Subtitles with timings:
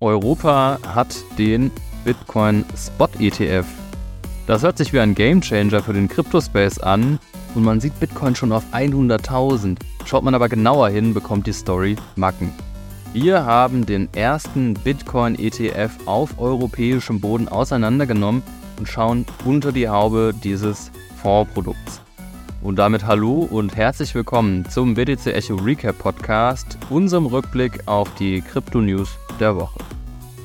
[0.00, 1.72] Europa hat den
[2.04, 3.66] Bitcoin Spot ETF.
[4.46, 7.18] Das hört sich wie ein Gamechanger für den Cryptospace an
[7.56, 9.76] und man sieht Bitcoin schon auf 100.000.
[10.04, 12.52] Schaut man aber genauer hin, bekommt die Story Macken.
[13.12, 18.44] Wir haben den ersten Bitcoin ETF auf europäischem Boden auseinandergenommen
[18.78, 22.02] und schauen unter die Haube dieses Fondsprodukts.
[22.62, 28.40] Und damit hallo und herzlich willkommen zum BTC Echo Recap Podcast, unserem Rückblick auf die
[28.42, 29.10] Krypto News
[29.40, 29.87] der Woche.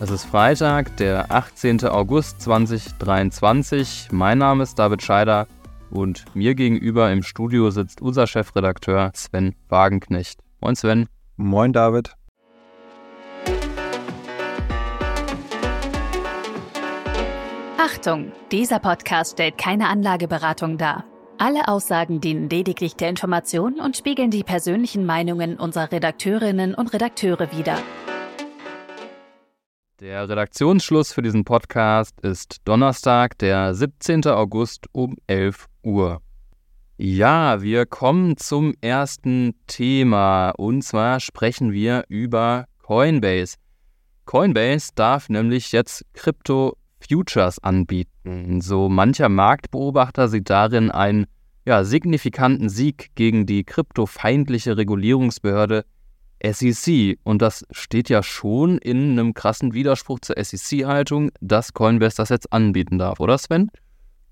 [0.02, 1.86] Es ist Freitag, der 18.
[1.86, 4.10] August 2023.
[4.12, 5.48] Mein Name ist David Scheider
[5.92, 10.40] und mir gegenüber im Studio sitzt unser Chefredakteur Sven Wagenknecht.
[10.60, 11.08] Moin Sven.
[11.38, 12.16] Moin David.
[17.78, 21.06] Achtung, dieser Podcast stellt keine Anlageberatung dar.
[21.38, 27.52] Alle Aussagen dienen lediglich der Information und spiegeln die persönlichen Meinungen unserer Redakteurinnen und Redakteure
[27.52, 27.78] wider.
[30.04, 34.26] Der Redaktionsschluss für diesen Podcast ist Donnerstag, der 17.
[34.26, 36.22] August um 11 Uhr.
[36.98, 43.56] Ja, wir kommen zum ersten Thema und zwar sprechen wir über Coinbase.
[44.26, 48.60] Coinbase darf nämlich jetzt Krypto Futures anbieten.
[48.60, 51.28] So mancher Marktbeobachter sieht darin einen
[51.66, 55.86] ja, signifikanten Sieg gegen die kryptofeindliche Regulierungsbehörde
[56.46, 57.18] SEC.
[57.24, 62.52] Und das steht ja schon in einem krassen Widerspruch zur SEC-Haltung, dass Coinbase das jetzt
[62.52, 63.70] anbieten darf, oder Sven?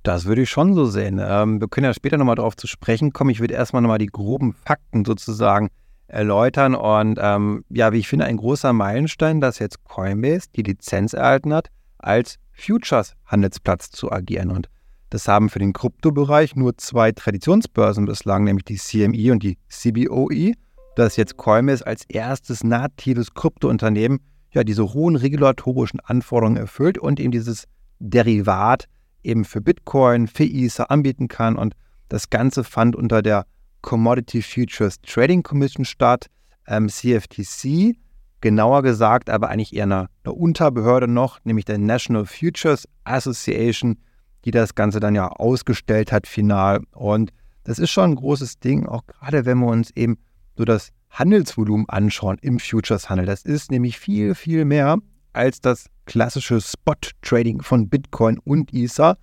[0.03, 1.21] Das würde ich schon so sehen.
[1.23, 3.29] Ähm, wir können ja später nochmal darauf zu sprechen kommen.
[3.29, 5.69] Ich würde erstmal nochmal die groben Fakten sozusagen
[6.07, 6.75] erläutern.
[6.75, 11.53] Und ähm, ja, wie ich finde, ein großer Meilenstein, dass jetzt Coinbase die Lizenz erhalten
[11.53, 14.49] hat, als Futures-Handelsplatz zu agieren.
[14.49, 14.69] Und
[15.11, 20.53] das haben für den Kryptobereich nur zwei Traditionsbörsen bislang, nämlich die CME und die CBOE.
[20.95, 24.19] Das jetzt Coinbase als erstes natives Kryptounternehmen
[24.51, 27.65] ja diese hohen regulatorischen Anforderungen erfüllt und eben dieses
[27.99, 28.87] Derivat
[29.23, 31.55] eben für Bitcoin, für Ether anbieten kann.
[31.55, 31.75] Und
[32.09, 33.45] das Ganze fand unter der
[33.81, 36.27] Commodity Futures Trading Commission statt,
[36.67, 37.95] ähm, CFTC
[38.41, 43.97] genauer gesagt aber eigentlich eher eine, eine Unterbehörde noch, nämlich der National Futures Association,
[44.43, 46.81] die das Ganze dann ja ausgestellt hat final.
[46.91, 47.31] Und
[47.63, 50.17] das ist schon ein großes Ding, auch gerade wenn wir uns eben
[50.61, 53.25] so das Handelsvolumen anschauen im Futures-Handel.
[53.25, 54.99] Das ist nämlich viel, viel mehr
[55.33, 59.17] als das klassische Spot-Trading von Bitcoin und Ether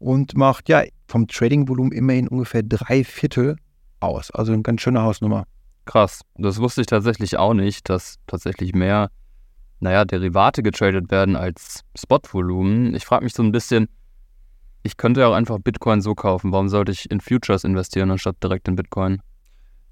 [0.00, 3.54] und macht ja vom Trading-Volumen immerhin ungefähr drei Viertel
[4.00, 4.32] aus.
[4.32, 5.44] Also eine ganz schöne Hausnummer.
[5.84, 6.22] Krass.
[6.34, 9.10] Das wusste ich tatsächlich auch nicht, dass tatsächlich mehr,
[9.78, 12.96] naja, Derivate getradet werden als Spotvolumen.
[12.96, 13.88] Ich frage mich so ein bisschen,
[14.82, 16.50] ich könnte ja auch einfach Bitcoin so kaufen.
[16.50, 19.22] Warum sollte ich in Futures investieren, anstatt direkt in Bitcoin?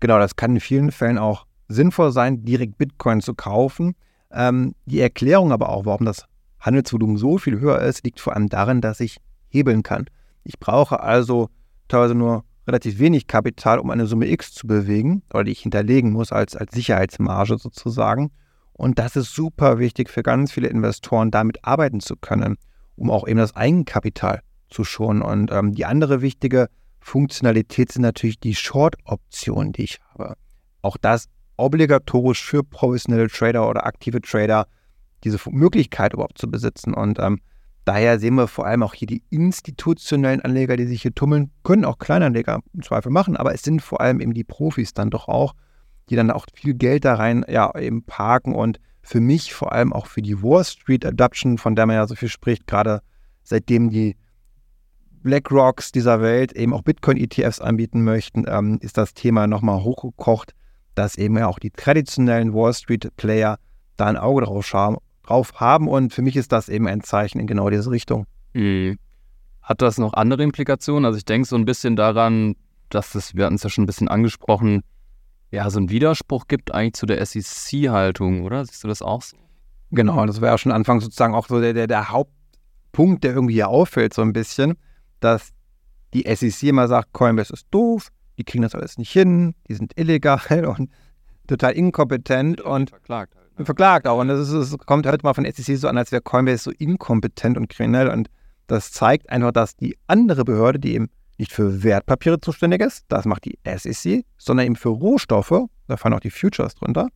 [0.01, 3.95] Genau, das kann in vielen Fällen auch sinnvoll sein, direkt Bitcoin zu kaufen.
[4.31, 6.27] Ähm, die Erklärung aber auch, warum das
[6.61, 10.07] Handelsvolumen so viel höher ist, liegt vor allem darin, dass ich hebeln kann.
[10.45, 11.51] Ich brauche also
[11.89, 16.13] teilweise nur relativ wenig Kapital, um eine Summe X zu bewegen oder die ich hinterlegen
[16.13, 18.31] muss als, als Sicherheitsmarge sozusagen.
[18.73, 22.57] Und das ist super wichtig für ganz viele Investoren, damit arbeiten zu können,
[22.97, 25.23] um auch eben das Eigenkapital zu schonen.
[25.23, 26.69] Und ähm, die andere wichtige
[27.09, 30.35] Funktionalität sind natürlich die Short-Optionen, die ich habe.
[30.83, 34.67] Auch das obligatorisch für professionelle Trader oder aktive Trader,
[35.25, 36.95] diese Möglichkeit überhaupt zu besitzen.
[36.95, 37.41] Und ähm,
[37.89, 41.87] Daher sehen wir vor allem auch hier die institutionellen Anleger, die sich hier tummeln, können
[41.87, 45.27] auch Kleinanleger im Zweifel machen, aber es sind vor allem eben die Profis dann doch
[45.27, 45.55] auch,
[46.11, 49.95] die dann auch viel Geld da rein ja, eben parken und für mich vor allem
[49.95, 53.01] auch für die Wall Street Adoption, von der man ja so viel spricht, gerade
[53.43, 54.17] seitdem die
[55.23, 60.55] BlackRocks dieser Welt eben auch Bitcoin-ETFs anbieten möchten, ähm, ist das Thema nochmal hochgekocht,
[60.95, 63.59] dass eben ja auch die traditionellen Wall Street-Player
[63.97, 65.89] da ein Auge drauf haben.
[65.89, 68.27] Und für mich ist das eben ein Zeichen in genau diese Richtung.
[68.55, 68.99] Mhm.
[69.63, 71.05] Hat das noch andere Implikationen?
[71.05, 72.57] Also ich denke so ein bisschen daran,
[72.89, 74.83] dass es, wir hatten es ja schon ein bisschen angesprochen,
[75.51, 78.65] ja, so ein Widerspruch gibt eigentlich zu der SEC-Haltung, oder?
[78.65, 79.37] Siehst du das auch so?
[79.91, 83.55] Genau, das war ja schon Anfang sozusagen auch so der, der, der Hauptpunkt, der irgendwie
[83.55, 84.75] hier auffällt, so ein bisschen,
[85.21, 85.51] dass
[86.15, 89.99] die SEC immer sagt, Coinbase ist doof, die kriegen das alles nicht hin, die sind
[89.99, 90.91] illegal und
[91.47, 94.21] total inkompetent und verklagt halt verklagt auch.
[94.21, 96.71] Und das, ist, das kommt halt mal von SEC so an, als wäre Coinbase so
[96.71, 98.09] inkompetent und kriminell.
[98.09, 98.29] Und
[98.67, 103.25] das zeigt einfach, dass die andere Behörde, die eben nicht für Wertpapiere zuständig ist, das
[103.25, 107.09] macht die SEC, sondern eben für Rohstoffe, da fallen auch die Futures drunter,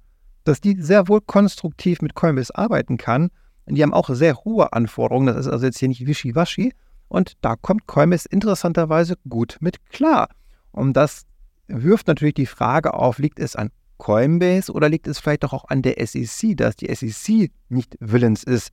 [0.44, 3.30] dass die sehr wohl konstruktiv mit Coinbase arbeiten kann.
[3.66, 5.26] Und die haben auch sehr hohe Anforderungen.
[5.26, 6.72] Das ist also jetzt hier nicht wischiwaschi.
[7.12, 10.30] Und da kommt Coinbase interessanterweise gut mit klar.
[10.70, 11.26] Und das
[11.66, 13.68] wirft natürlich die Frage auf, liegt es an
[13.98, 18.70] Coinbase oder liegt es vielleicht auch an der SEC, dass die SEC nicht willens ist,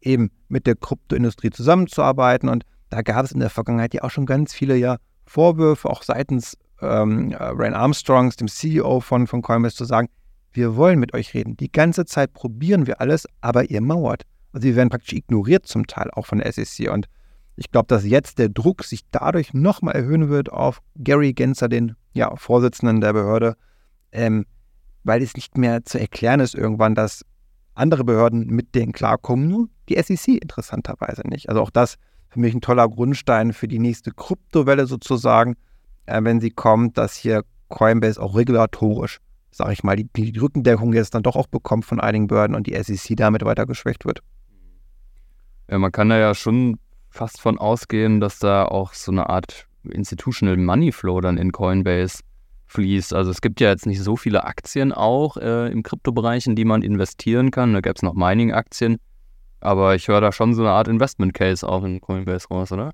[0.00, 2.48] eben mit der Kryptoindustrie zusammenzuarbeiten?
[2.48, 6.04] Und da gab es in der Vergangenheit ja auch schon ganz viele ja Vorwürfe, auch
[6.04, 10.08] seitens ähm, Ryan Armstrongs, dem CEO von, von Coinbase, zu sagen,
[10.52, 11.56] wir wollen mit euch reden.
[11.56, 14.22] Die ganze Zeit probieren wir alles, aber ihr mauert.
[14.52, 16.88] Also wir werden praktisch ignoriert zum Teil auch von der SEC.
[16.88, 17.08] Und
[17.56, 21.96] ich glaube, dass jetzt der Druck sich dadurch nochmal erhöhen wird auf Gary Genzer, den
[22.12, 23.56] ja, Vorsitzenden der Behörde,
[24.10, 24.46] ähm,
[25.04, 27.24] weil es nicht mehr zu erklären ist irgendwann, dass
[27.74, 31.48] andere Behörden mit denen klarkommen, nur die SEC interessanterweise nicht.
[31.48, 31.96] Also auch das
[32.28, 35.56] für mich ein toller Grundstein für die nächste Kryptowelle sozusagen,
[36.06, 39.18] äh, wenn sie kommt, dass hier Coinbase auch regulatorisch,
[39.50, 42.66] sage ich mal, die, die Rückendeckung jetzt dann doch auch bekommt von einigen Behörden und
[42.66, 44.22] die SEC damit weiter geschwächt wird.
[45.70, 46.78] Ja, man kann da ja schon
[47.12, 52.20] fast von ausgehen, dass da auch so eine Art Institutional Money Flow dann in Coinbase
[52.66, 53.12] fließt.
[53.12, 56.64] Also es gibt ja jetzt nicht so viele Aktien auch äh, im Kryptobereich, in die
[56.64, 57.74] man investieren kann.
[57.74, 58.96] Da gäbe es noch Mining-Aktien.
[59.60, 62.90] Aber ich höre da schon so eine Art Investment Case auch in Coinbase raus, oder?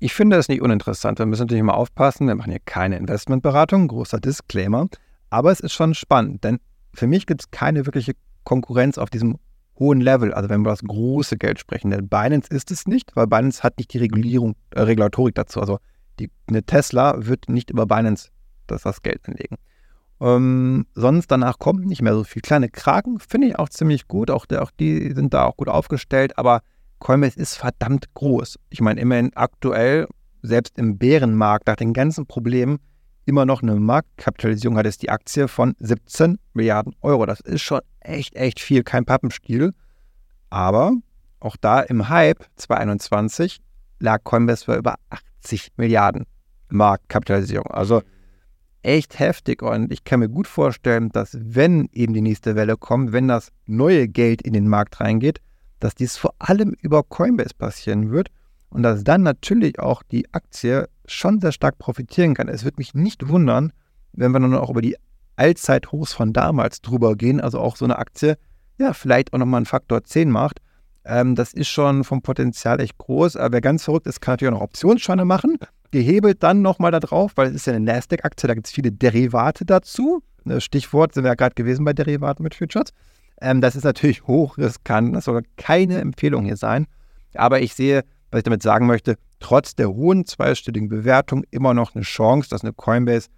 [0.00, 1.18] Ich finde es nicht uninteressant.
[1.18, 2.26] Wir müssen natürlich mal aufpassen.
[2.26, 4.88] Wir machen hier keine Investmentberatung, großer Disclaimer.
[5.30, 6.58] Aber es ist schon spannend, denn
[6.92, 9.38] für mich gibt es keine wirkliche Konkurrenz auf diesem
[9.80, 11.90] hohen Level, also wenn wir über das große Geld sprechen.
[11.90, 15.60] Denn Binance ist es nicht, weil Binance hat nicht die Regulierung, äh, Regulatorik dazu.
[15.60, 15.78] Also
[16.20, 18.28] die, eine Tesla wird nicht über Binance
[18.68, 19.56] das, das Geld anlegen.
[20.20, 22.42] Ähm, sonst danach kommt nicht mehr so viel.
[22.42, 24.30] Kleine Kraken finde ich auch ziemlich gut.
[24.30, 26.38] Auch, auch die sind da auch gut aufgestellt.
[26.38, 26.60] Aber
[26.98, 28.58] Coinbase ist verdammt groß.
[28.68, 30.06] Ich meine, immerhin aktuell,
[30.42, 32.78] selbst im Bärenmarkt, nach den ganzen Problemen,
[33.30, 37.26] immer noch eine Marktkapitalisierung hat, ist die Aktie von 17 Milliarden Euro.
[37.26, 39.72] Das ist schon echt, echt viel, kein Pappenstiel.
[40.50, 40.94] Aber
[41.38, 43.60] auch da im Hype 2021
[44.00, 44.96] lag Coinbase für über
[45.44, 46.26] 80 Milliarden
[46.70, 47.70] Marktkapitalisierung.
[47.70, 48.02] Also
[48.82, 53.12] echt heftig und ich kann mir gut vorstellen, dass wenn eben die nächste Welle kommt,
[53.12, 55.40] wenn das neue Geld in den Markt reingeht,
[55.78, 58.28] dass dies vor allem über Coinbase passieren wird
[58.70, 62.48] und dass dann natürlich auch die Aktie schon sehr stark profitieren kann.
[62.48, 63.72] Es wird mich nicht wundern,
[64.12, 64.96] wenn wir dann auch über die
[65.36, 68.36] Allzeithochs von damals drüber gehen, also auch so eine Aktie,
[68.78, 70.60] ja, vielleicht auch nochmal einen Faktor 10 macht.
[71.04, 73.36] Ähm, das ist schon vom Potenzial echt groß.
[73.36, 75.58] Aber wer ganz verrückt ist, kann natürlich auch noch Optionsscheine machen.
[75.90, 78.92] Gehebelt dann nochmal da drauf, weil es ist ja eine Nasdaq-Aktie, da gibt es viele
[78.92, 80.22] Derivate dazu.
[80.44, 82.92] Ne, Stichwort sind wir ja gerade gewesen bei Derivaten mit Futures.
[83.40, 86.86] Ähm, das ist natürlich hochriskant, das soll keine Empfehlung hier sein.
[87.34, 91.94] Aber ich sehe, was ich damit sagen möchte, trotz der hohen zweistelligen Bewertung immer noch
[91.94, 93.28] eine Chance, dass eine Coinbase,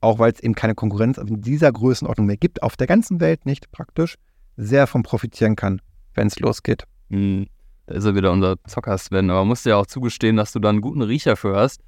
[0.00, 3.46] auch weil es eben keine Konkurrenz in dieser Größenordnung mehr gibt, auf der ganzen Welt
[3.46, 4.16] nicht praktisch,
[4.56, 5.80] sehr von profitieren kann,
[6.14, 6.84] wenn es losgeht.
[7.08, 7.46] Mhm.
[7.86, 9.30] Da ist er wieder unser Zocker-Sven.
[9.30, 11.80] Aber musst ja auch zugestehen, dass du da einen guten Riecher für hast.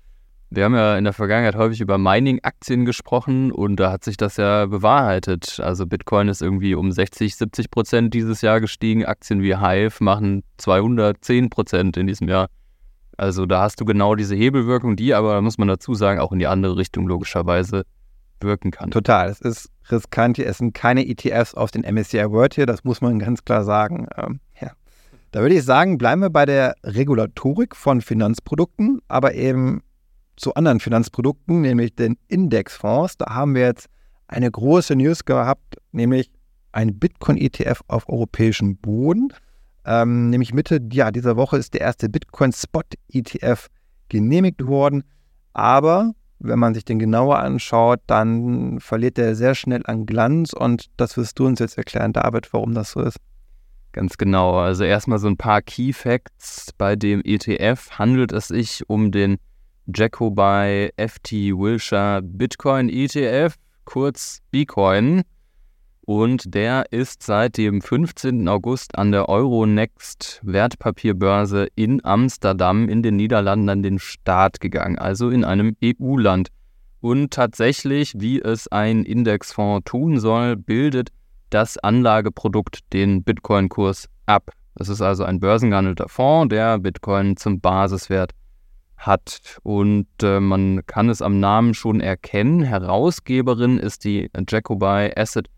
[0.50, 4.36] Wir haben ja in der Vergangenheit häufig über Mining-Aktien gesprochen und da hat sich das
[4.36, 5.60] ja bewahrheitet.
[5.60, 9.06] Also Bitcoin ist irgendwie um 60, 70 Prozent dieses Jahr gestiegen.
[9.06, 12.48] Aktien wie Hive machen 210 Prozent in diesem Jahr.
[13.22, 16.40] Also da hast du genau diese Hebelwirkung, die aber, muss man dazu sagen, auch in
[16.40, 17.84] die andere Richtung logischerweise
[18.40, 18.90] wirken kann.
[18.90, 19.28] Total.
[19.28, 20.40] Es ist riskant.
[20.40, 24.08] Es sind keine ETFs auf den MSCI World hier, das muss man ganz klar sagen.
[24.16, 24.72] Ähm, ja.
[25.30, 29.84] Da würde ich sagen, bleiben wir bei der Regulatorik von Finanzprodukten, aber eben
[30.34, 33.18] zu anderen Finanzprodukten, nämlich den Indexfonds.
[33.18, 33.86] Da haben wir jetzt
[34.26, 36.28] eine große News gehabt, nämlich
[36.72, 39.32] ein Bitcoin-ETF auf europäischem Boden.
[39.84, 43.68] Ähm, nämlich Mitte ja, dieser Woche ist der erste Bitcoin-Spot-ETF
[44.08, 45.04] genehmigt worden.
[45.52, 50.52] Aber wenn man sich den genauer anschaut, dann verliert er sehr schnell an Glanz.
[50.52, 53.16] Und das wirst du uns jetzt erklären, David, warum das so ist.
[53.92, 54.58] Ganz genau.
[54.58, 56.70] Also erstmal so ein paar Key Facts.
[56.78, 59.36] Bei dem ETF handelt es sich um den
[59.86, 65.22] Jacobay FT Wilshire Bitcoin ETF, kurz Bitcoin.
[66.04, 68.48] Und der ist seit dem 15.
[68.48, 75.30] August an der Euronext Wertpapierbörse in Amsterdam in den Niederlanden an den Start gegangen, also
[75.30, 76.48] in einem EU-Land.
[77.00, 81.10] Und tatsächlich, wie es ein Indexfonds tun soll, bildet
[81.50, 84.50] das Anlageprodukt den Bitcoin-Kurs ab.
[84.74, 88.32] Das ist also ein börsengehandelter Fonds, der Bitcoin zum Basiswert
[88.96, 89.58] hat.
[89.62, 92.62] Und äh, man kann es am Namen schon erkennen.
[92.62, 95.48] Herausgeberin ist die Jacobay Asset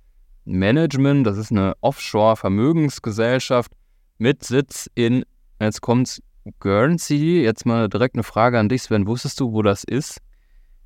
[0.44, 1.26] Management.
[1.26, 3.72] Das ist eine Offshore-Vermögensgesellschaft
[4.18, 5.24] mit Sitz in,
[5.60, 6.22] jetzt kommt's,
[6.60, 7.42] Guernsey.
[7.42, 9.06] Jetzt mal direkt eine Frage an dich, Sven.
[9.06, 10.18] Wusstest du, wo das ist?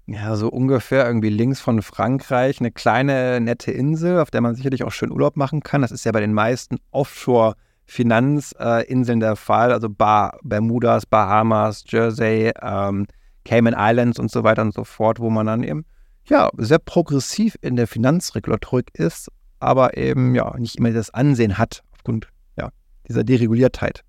[0.07, 2.61] Ja, so ungefähr irgendwie links von Frankreich.
[2.61, 5.83] Eine kleine, nette Insel, auf der man sicherlich auch schön Urlaub machen kann.
[5.83, 7.55] Das ist ja bei den meisten Offshore-
[7.89, 13.07] Finanzinseln der Fall, also Bar Bermudas, Bahamas, Jersey, ähm,
[13.47, 15.87] Cayman Islands und so weiter und so fort, wo man dann eben
[16.27, 21.83] ja, sehr progressiv in der Finanzregulatorik ist, aber eben ja nicht immer das Ansehen hat
[21.93, 22.71] aufgrund ja,
[23.09, 24.05] dieser Dereguliertheit.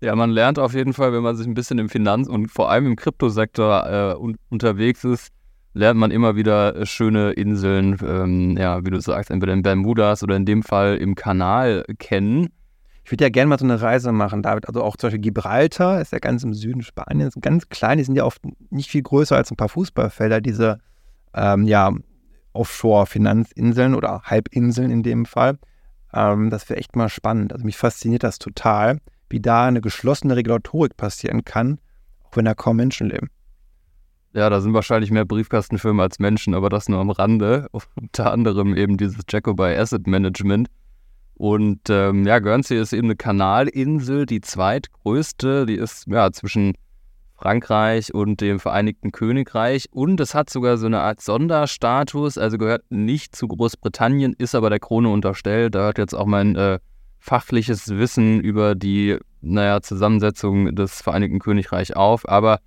[0.00, 2.70] Ja, man lernt auf jeden Fall, wenn man sich ein bisschen im Finanz- und vor
[2.70, 5.32] allem im Kryptosektor äh, un unterwegs ist,
[5.72, 10.22] lernt man immer wieder äh, schöne Inseln, ähm, ja, wie du sagst, entweder in Bermudas
[10.22, 12.48] oder in dem Fall im Kanal kennen.
[13.04, 14.66] Ich würde ja gerne mal so eine Reise machen, David.
[14.68, 18.16] Also auch zum Beispiel Gibraltar ist ja ganz im Süden Spaniens, ganz klein, die sind
[18.16, 20.80] ja oft nicht viel größer als ein paar Fußballfelder, diese
[21.32, 21.92] ähm, ja,
[22.56, 25.58] Offshore-Finanzinseln oder Halbinseln in dem Fall.
[26.12, 27.52] Ähm, das wäre echt mal spannend.
[27.52, 28.98] Also mich fasziniert das total
[29.28, 31.78] wie da eine geschlossene Regulatorik passieren kann,
[32.24, 33.28] auch wenn da kaum Menschen leben.
[34.32, 37.68] Ja, da sind wahrscheinlich mehr Briefkastenfirmen als Menschen, aber das nur am Rande.
[37.94, 40.68] Unter anderem eben dieses Jacobi Asset Management.
[41.34, 45.66] Und ähm, ja, Guernsey ist eben eine Kanalinsel, die zweitgrößte.
[45.66, 46.74] Die ist ja zwischen
[47.36, 49.86] Frankreich und dem Vereinigten Königreich.
[49.90, 54.70] Und es hat sogar so eine Art Sonderstatus, also gehört nicht zu Großbritannien, ist aber
[54.70, 55.74] der Krone unterstellt.
[55.74, 56.78] Da hört jetzt auch mein äh,
[57.18, 62.60] fachliches Wissen über die, naja, Zusammensetzung des Vereinigten Königreichs auf, aber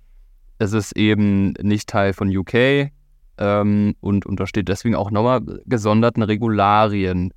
[0.58, 2.90] es ist eben nicht Teil von UK
[3.38, 7.32] ähm, und untersteht deswegen auch nochmal gesonderten Regularien.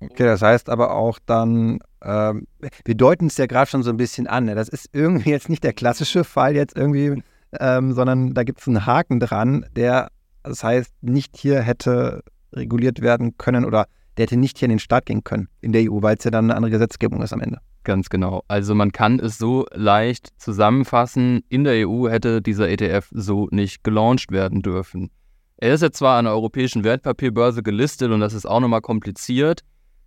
[0.00, 2.46] Okay, das heißt aber auch dann, ähm,
[2.84, 4.44] wir deuten es ja gerade schon so ein bisschen an.
[4.44, 4.54] Ne?
[4.54, 7.22] Das ist irgendwie jetzt nicht der klassische Fall jetzt irgendwie,
[7.58, 10.08] ähm, sondern da gibt es einen Haken dran, der,
[10.42, 12.22] das heißt, nicht hier hätte
[12.52, 13.86] reguliert werden können oder
[14.16, 16.30] der hätte nicht hier in den Start gehen können in der EU, weil es ja
[16.30, 17.58] dann eine andere Gesetzgebung ist am Ende.
[17.84, 18.42] Ganz genau.
[18.48, 23.84] Also man kann es so leicht zusammenfassen, in der EU hätte dieser ETF so nicht
[23.84, 25.10] gelauncht werden dürfen.
[25.58, 29.62] Er ist jetzt zwar an der europäischen Wertpapierbörse gelistet und das ist auch nochmal kompliziert,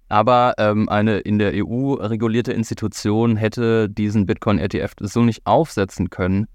[0.09, 6.47] aber ähm, eine in der EU regulierte Institution hätte diesen Bitcoin-ETF so nicht aufsetzen können,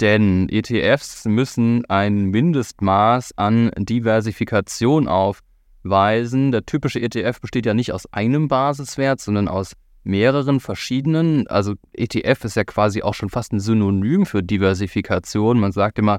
[0.00, 5.40] denn ETFs müssen ein Mindestmaß an Diversifikation auf
[5.82, 6.52] Weisen.
[6.52, 9.72] Der typische ETF besteht ja nicht aus einem Basiswert, sondern aus
[10.04, 11.46] mehreren verschiedenen.
[11.48, 15.60] Also ETF ist ja quasi auch schon fast ein Synonym für Diversifikation.
[15.60, 16.18] Man sagt immer,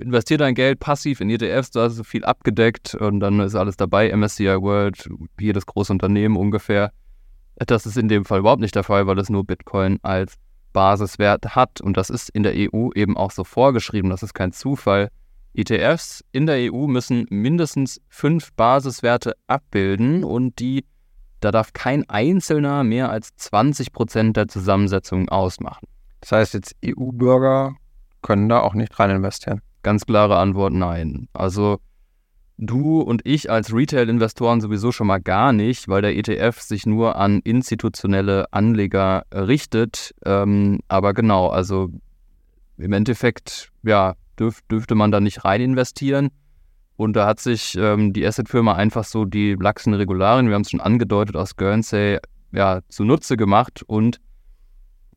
[0.00, 3.76] investiere dein Geld passiv in ETFs, du hast so viel abgedeckt und dann ist alles
[3.76, 6.92] dabei, MSCI World, jedes große Unternehmen ungefähr.
[7.56, 10.36] Das ist in dem Fall überhaupt nicht der Fall, weil es nur Bitcoin als
[10.72, 14.52] Basiswert hat und das ist in der EU eben auch so vorgeschrieben, das ist kein
[14.52, 15.10] Zufall.
[15.52, 20.84] ETFs in der EU müssen mindestens fünf Basiswerte abbilden und die,
[21.40, 25.88] da darf kein einzelner mehr als 20 Prozent der Zusammensetzung ausmachen.
[26.20, 27.74] Das heißt, jetzt EU-Bürger
[28.22, 29.60] können da auch nicht rein investieren.
[29.82, 31.28] Ganz klare Antwort nein.
[31.32, 31.78] Also
[32.58, 37.16] du und ich als Retail-Investoren sowieso schon mal gar nicht, weil der ETF sich nur
[37.16, 40.14] an institutionelle Anleger richtet.
[40.24, 41.88] Ähm, aber genau, also
[42.76, 46.30] im Endeffekt, ja, dürf, dürfte man da nicht rein investieren.
[46.96, 50.70] Und da hat sich ähm, die Asset-Firma einfach so die laxen Regularien, wir haben es
[50.70, 52.18] schon angedeutet, aus Guernsey
[52.52, 54.20] ja, zunutze gemacht und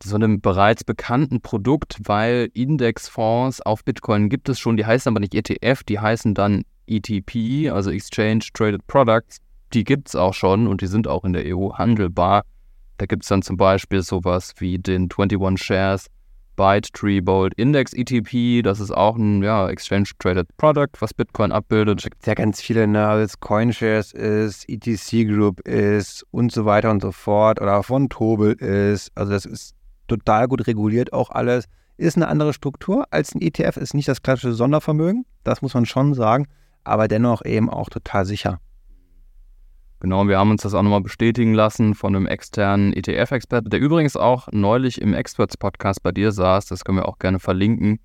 [0.03, 5.19] so einem bereits bekannten Produkt, weil Indexfonds auf Bitcoin gibt es schon, die heißen aber
[5.19, 9.37] nicht ETF, die heißen dann ETP, also Exchange Traded Products.
[9.73, 12.43] Die gibt es auch schon und die sind auch in der EU handelbar.
[12.97, 16.07] Da gibt es dann zum Beispiel sowas wie den 21 Shares
[16.55, 22.05] ByteTree Bold Index ETP, das ist auch ein ja, Exchange Traded Product, was Bitcoin abbildet.
[22.05, 26.91] Da gibt ja ganz viele, ne, als CoinShares ist, ETC Group ist und so weiter
[26.91, 29.11] und so fort oder von Tobel ist.
[29.15, 29.73] Also das ist
[30.17, 31.65] total gut reguliert auch alles.
[31.97, 35.85] Ist eine andere Struktur als ein ETF, ist nicht das klassische Sondervermögen, das muss man
[35.85, 36.47] schon sagen,
[36.83, 38.59] aber dennoch eben auch total sicher.
[39.99, 44.17] Genau, wir haben uns das auch nochmal bestätigen lassen von einem externen ETF-Experten, der übrigens
[44.17, 47.99] auch neulich im Experts-Podcast bei dir saß, das können wir auch gerne verlinken.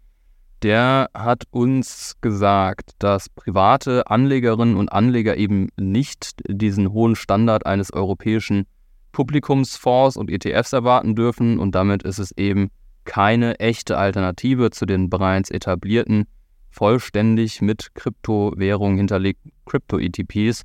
[0.63, 7.93] Der hat uns gesagt, dass private Anlegerinnen und Anleger eben nicht diesen hohen Standard eines
[7.93, 8.67] europäischen
[9.19, 12.71] Publikumsfonds und ETFs erwarten dürfen und damit ist es eben
[13.05, 16.29] keine echte Alternative zu den bereits etablierten,
[16.71, 20.63] vollständig mit Kryptowährungen hinterlegten Krypto-ETPs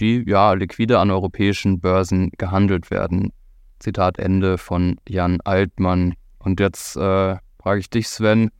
[0.00, 3.34] die ja liquide an europäischen Börsen gehandelt werden.
[3.80, 6.14] Zitat Ende von Jan Altmann.
[6.38, 8.50] Und jetzt äh, frage ich dich, Sven,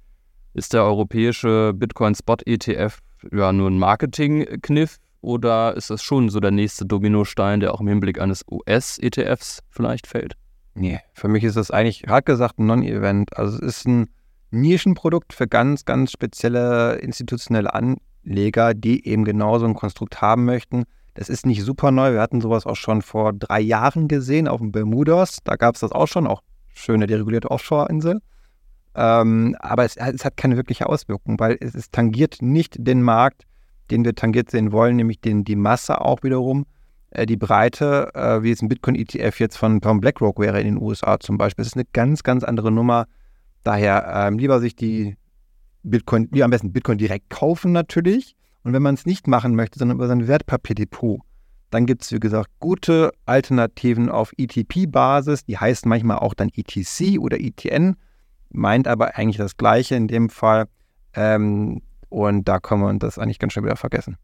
[0.53, 2.99] ist der europäische Bitcoin Spot ETF
[3.33, 7.89] ja nur ein Marketingkniff oder ist das schon so der nächste Dominostein, der auch im
[7.89, 10.35] Hinblick eines US-ETFs vielleicht fällt?
[10.75, 13.37] Nee, für mich ist das eigentlich, hart gesagt, ein Non-Event.
[13.37, 14.09] Also es ist ein
[14.51, 20.85] Nischenprodukt für ganz, ganz spezielle institutionelle Anleger, die eben genau so ein Konstrukt haben möchten.
[21.15, 22.13] Das ist nicht super neu.
[22.13, 25.39] Wir hatten sowas auch schon vor drei Jahren gesehen auf dem Bermudas.
[25.45, 28.21] Da gab es das auch schon, auch schöne deregulierte Offshore-Insel.
[28.95, 33.45] Ähm, aber es, es, hat keine wirkliche Auswirkung, weil es, es, tangiert nicht den Markt,
[33.91, 36.67] den wir tangiert sehen wollen, nämlich den, die Masse auch wiederum,
[37.11, 40.83] äh, die Breite, äh, wie es ein Bitcoin-ETF jetzt von, von BlackRock wäre in den
[40.83, 41.63] USA zum Beispiel.
[41.63, 43.07] Es ist eine ganz, ganz andere Nummer.
[43.65, 45.17] Daher ähm, lieber sich die
[45.83, 48.37] Bitcoin, lieber am besten Bitcoin direkt kaufen natürlich.
[48.63, 51.21] Und wenn man es nicht machen möchte, sondern über sein Wertpapierdepot,
[51.71, 55.45] dann gibt es, wie gesagt, gute Alternativen auf ETP-Basis.
[55.45, 57.97] Die heißen manchmal auch dann ETC oder ETN,
[58.51, 60.67] meint aber eigentlich das Gleiche in dem Fall.
[61.15, 64.17] Ähm, und da können wir das eigentlich ganz schnell wieder vergessen.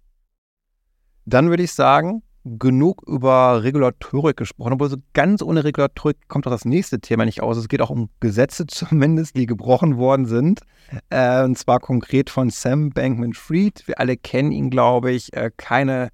[1.25, 6.53] Dann würde ich sagen, genug über Regulatorik gesprochen, obwohl so ganz ohne Regulatorik kommt auch
[6.53, 7.57] das nächste Thema nicht aus.
[7.57, 10.61] Es geht auch um Gesetze zumindest, die gebrochen worden sind.
[11.11, 13.89] Äh, und zwar konkret von Sam Bankman-Fried.
[13.89, 15.33] Wir alle kennen ihn, glaube ich.
[15.33, 16.11] Äh, keine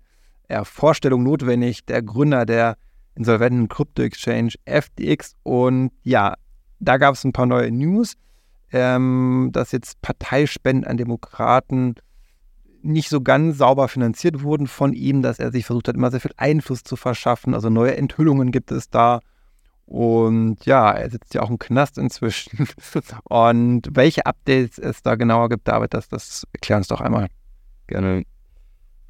[0.49, 1.85] äh, Vorstellung notwendig.
[1.85, 2.77] Der Gründer der
[3.15, 5.35] insolventen Krypto-Exchange FTX.
[5.43, 6.35] Und ja,
[6.81, 8.15] da gab es ein paar neue News,
[8.73, 11.95] ähm, dass jetzt Parteispenden an Demokraten
[12.83, 16.21] nicht so ganz sauber finanziert wurden von ihm, dass er sich versucht hat, immer sehr
[16.21, 17.55] viel Einfluss zu verschaffen.
[17.55, 19.21] Also neue Enthüllungen gibt es da.
[19.87, 22.67] Und ja, er sitzt ja auch im Knast inzwischen.
[23.25, 27.29] Und welche Updates es da genauer gibt, David, das, das erklär uns doch einmal.
[27.87, 28.25] Gerne.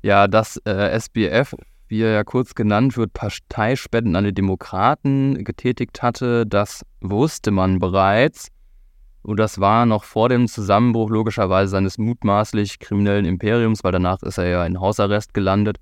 [0.02, 1.54] Ja, das äh, SBF,
[1.88, 7.78] wie er ja kurz genannt wird, Parteispenden an die Demokraten getätigt hatte, das wusste man
[7.78, 8.48] bereits.
[9.22, 14.38] Und das war noch vor dem Zusammenbruch logischerweise seines mutmaßlich kriminellen Imperiums, weil danach ist
[14.38, 15.78] er ja in Hausarrest gelandet.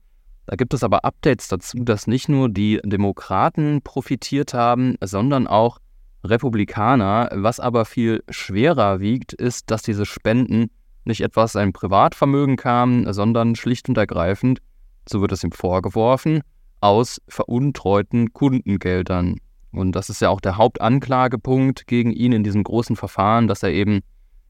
[0.46, 5.78] Da gibt es aber Updates dazu, dass nicht nur die Demokraten profitiert haben, sondern auch
[6.24, 7.30] Republikaner.
[7.32, 10.70] Was aber viel schwerer wiegt, ist, dass diese Spenden
[11.04, 14.60] nicht etwas ein Privatvermögen kamen, sondern schlicht und ergreifend,
[15.08, 16.42] so wird es ihm vorgeworfen,
[16.80, 19.36] aus veruntreuten Kundengeldern.
[19.72, 23.70] Und das ist ja auch der Hauptanklagepunkt gegen ihn in diesem großen Verfahren, dass er
[23.70, 24.00] eben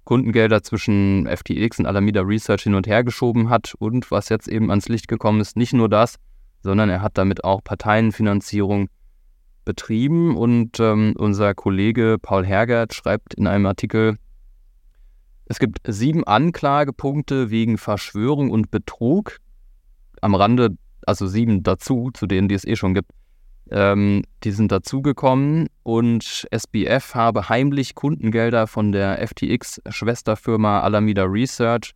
[0.04, 3.74] Kundengelder zwischen FTX und Alameda Research hin und her geschoben hat.
[3.78, 6.16] Und was jetzt eben ans Licht gekommen ist, nicht nur das,
[6.62, 8.88] sondern er hat damit auch Parteienfinanzierung
[9.64, 10.36] betrieben.
[10.36, 14.16] Und ähm, unser Kollege Paul Hergert schreibt in einem Artikel,
[15.46, 19.38] es gibt sieben Anklagepunkte wegen Verschwörung und Betrug.
[20.20, 23.10] Am Rande, also sieben dazu, zu denen, die es eh schon gibt.
[23.70, 31.92] Ähm, die sind dazugekommen und SBF habe heimlich Kundengelder von der FTX-Schwesterfirma Alameda Research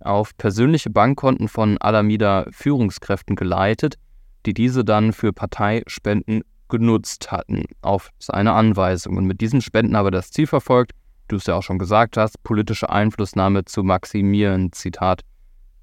[0.00, 3.96] auf persönliche Bankkonten von Alameda Führungskräften geleitet,
[4.44, 9.16] die diese dann für Parteispenden genutzt hatten, auf seine Anweisung.
[9.16, 10.92] Und mit diesen Spenden habe das Ziel verfolgt,
[11.28, 14.72] du es ja auch schon gesagt hast, politische Einflussnahme zu maximieren.
[14.72, 15.22] Zitat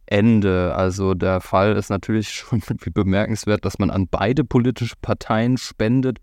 [0.06, 0.76] Ende.
[0.76, 2.62] Also der Fall ist natürlich schon
[2.94, 6.20] bemerkenswert, dass man an beide politische Parteien spendet.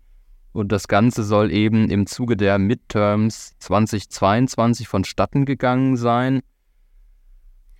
[0.53, 6.41] Und das Ganze soll eben im Zuge der Midterms 2022 vonstatten gegangen sein.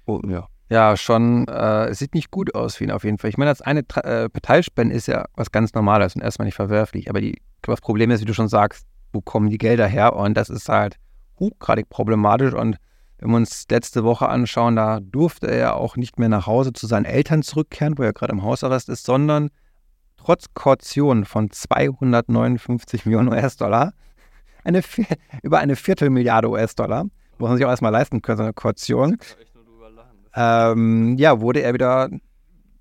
[0.06, 0.48] Oh, ja.
[0.70, 3.30] Ja, schon, äh, es sieht nicht gut aus für ihn auf jeden Fall.
[3.30, 7.10] Ich meine, das eine äh, Parteispenden ist ja was ganz Normales und erstmal nicht verwerflich.
[7.10, 10.16] Aber die, das Problem ist, wie du schon sagst, wo kommen die Gelder her?
[10.16, 10.96] Und das ist halt
[11.38, 12.54] hochgradig problematisch.
[12.54, 12.78] Und
[13.22, 16.88] wenn wir uns letzte Woche anschauen, da durfte er auch nicht mehr nach Hause zu
[16.88, 19.52] seinen Eltern zurückkehren, wo er gerade im Hausarrest ist, sondern
[20.18, 23.94] trotz Kaution von 259 Millionen US-Dollar,
[24.64, 24.82] eine,
[25.44, 27.06] über eine Viertelmilliarde US-Dollar,
[27.38, 29.18] muss man sich auch erstmal leisten können, so eine Kaution,
[30.36, 32.10] ähm, ja, wurde er wieder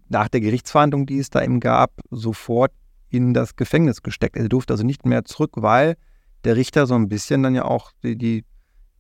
[0.09, 2.73] nach der Gerichtsverhandlung, die es da eben gab, sofort
[3.11, 4.37] in das Gefängnis gesteckt.
[4.37, 5.97] Er durfte also nicht mehr zurück, weil
[6.45, 8.45] der Richter so ein bisschen dann ja auch die, die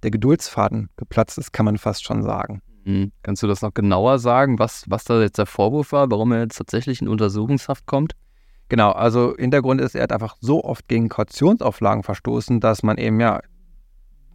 [0.03, 2.63] der Geduldsfaden geplatzt ist, kann man fast schon sagen.
[2.85, 3.13] Mhm.
[3.23, 6.41] Kannst du das noch genauer sagen, was, was da jetzt der Vorwurf war, warum er
[6.41, 8.15] jetzt tatsächlich in Untersuchungshaft kommt?
[8.69, 13.21] Genau, also Hintergrund ist, er hat einfach so oft gegen Kautionsauflagen verstoßen, dass man eben
[13.21, 13.41] ja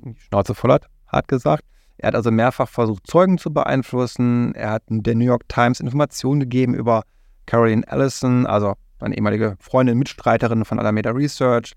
[0.03, 1.63] die Schnauze voll hat, hart gesagt.
[1.97, 4.53] Er hat also mehrfach versucht, Zeugen zu beeinflussen.
[4.53, 7.03] Er hat der New York Times Informationen gegeben über
[7.45, 11.73] Caroline Allison, also eine ehemalige Freundin, Mitstreiterin von Alameda Research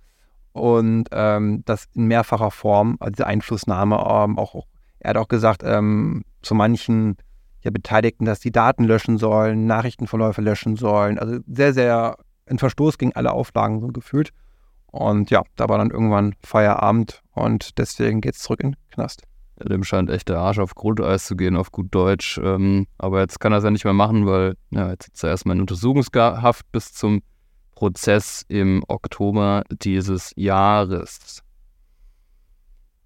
[0.53, 4.67] und ähm, das in mehrfacher Form, also diese Einflussnahme ähm, auch,
[5.01, 7.17] er hat auch gesagt, ähm, zu manchen
[7.63, 12.99] ja, Beteiligten, dass die Daten löschen sollen, Nachrichtenverläufe löschen sollen, also sehr, sehr ein Verstoß
[12.99, 14.31] gegen alle Auflagen so gefühlt.
[14.91, 19.25] Und ja, da war dann irgendwann Feierabend und deswegen geht es zurück in den Knast.
[19.63, 22.39] Dem scheint echt der Arsch auf Grundeis zu gehen, auf gut Deutsch.
[22.43, 25.31] Ähm, aber jetzt kann er es ja nicht mehr machen, weil ja, jetzt sitzt er
[25.31, 27.23] erstmal in Untersuchungshaft bis zum
[27.79, 31.45] Prozess im Oktober dieses Jahres.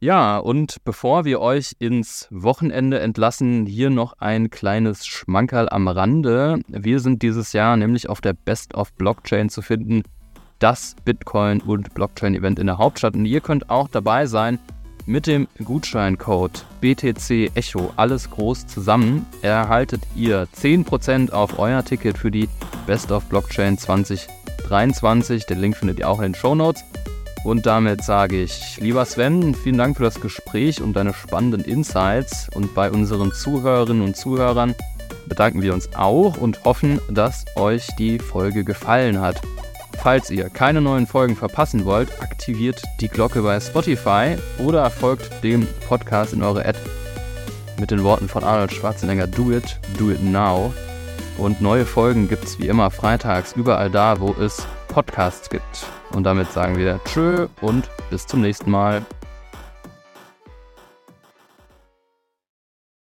[0.01, 6.61] Ja, und bevor wir euch ins Wochenende entlassen, hier noch ein kleines Schmankerl am Rande.
[6.69, 10.05] Wir sind dieses Jahr nämlich auf der Best of Blockchain zu finden,
[10.59, 13.15] das Bitcoin- und Blockchain-Event in der Hauptstadt.
[13.15, 14.59] Und ihr könnt auch dabei sein.
[15.05, 22.31] Mit dem Gutscheincode BTC Echo, alles groß zusammen, erhaltet ihr 10% auf euer Ticket für
[22.31, 22.49] die
[22.87, 23.77] Best of Blockchain
[24.73, 25.45] 2023.
[25.45, 26.85] Den Link findet ihr auch in den Show Notes.
[27.45, 32.49] Und damit sage ich, lieber Sven, vielen Dank für das Gespräch und deine spannenden Insights.
[32.55, 34.75] Und bei unseren Zuhörerinnen und Zuhörern
[35.27, 39.43] bedanken wir uns auch und hoffen, dass euch die Folge gefallen hat.
[39.99, 45.67] Falls ihr keine neuen Folgen verpassen wollt, aktiviert die Glocke bei Spotify oder folgt dem
[45.87, 46.79] Podcast in eure App
[47.79, 50.73] mit den Worten von Arnold Schwarzenegger Do it, do it now.
[51.39, 55.87] Und neue Folgen gibt es wie immer freitags überall da, wo es Podcasts gibt.
[56.13, 59.03] Und damit sagen wir Tschö und bis zum nächsten Mal.